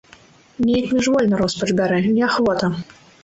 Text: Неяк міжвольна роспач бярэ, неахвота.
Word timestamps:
Неяк 0.69 0.95
міжвольна 0.99 1.41
роспач 1.43 1.69
бярэ, 1.81 1.99
неахвота. 2.17 2.71